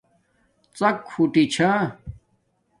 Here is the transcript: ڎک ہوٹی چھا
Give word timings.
ڎک 0.77 0.97
ہوٹی 1.13 1.43
چھا 1.53 1.71